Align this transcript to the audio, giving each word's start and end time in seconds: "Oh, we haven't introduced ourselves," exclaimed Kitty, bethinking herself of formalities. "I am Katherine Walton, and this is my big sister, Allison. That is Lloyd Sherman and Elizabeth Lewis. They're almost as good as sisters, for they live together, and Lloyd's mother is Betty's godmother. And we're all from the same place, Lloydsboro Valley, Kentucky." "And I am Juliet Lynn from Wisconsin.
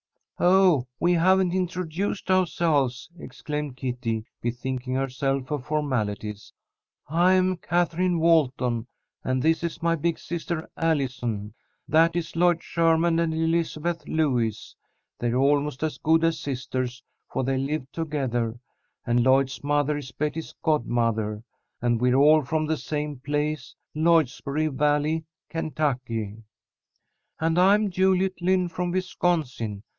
"Oh, 0.43 0.87
we 0.99 1.13
haven't 1.13 1.53
introduced 1.53 2.31
ourselves," 2.31 3.11
exclaimed 3.19 3.77
Kitty, 3.77 4.25
bethinking 4.41 4.95
herself 4.95 5.51
of 5.51 5.67
formalities. 5.67 6.51
"I 7.07 7.33
am 7.33 7.57
Katherine 7.57 8.17
Walton, 8.17 8.87
and 9.23 9.43
this 9.43 9.63
is 9.63 9.83
my 9.83 9.95
big 9.95 10.17
sister, 10.17 10.67
Allison. 10.75 11.53
That 11.87 12.15
is 12.15 12.35
Lloyd 12.35 12.63
Sherman 12.63 13.19
and 13.19 13.31
Elizabeth 13.35 14.03
Lewis. 14.07 14.75
They're 15.19 15.35
almost 15.35 15.83
as 15.83 15.99
good 15.99 16.23
as 16.23 16.39
sisters, 16.39 17.03
for 17.31 17.43
they 17.43 17.59
live 17.59 17.85
together, 17.91 18.57
and 19.05 19.21
Lloyd's 19.23 19.63
mother 19.63 19.97
is 19.97 20.11
Betty's 20.11 20.55
godmother. 20.63 21.43
And 21.83 22.01
we're 22.01 22.15
all 22.17 22.41
from 22.41 22.65
the 22.65 22.77
same 22.77 23.17
place, 23.19 23.75
Lloydsboro 23.93 24.71
Valley, 24.73 25.25
Kentucky." 25.51 26.37
"And 27.39 27.59
I 27.59 27.75
am 27.75 27.91
Juliet 27.91 28.41
Lynn 28.41 28.69
from 28.69 28.89
Wisconsin. 28.89 29.83